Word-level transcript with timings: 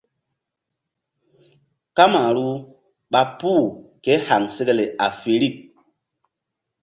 Kamaru 1.95 2.47
ɓa 3.11 3.21
puh 3.37 3.63
ké 4.03 4.11
haŋsekle 4.27 4.85
afirik. 5.05 5.55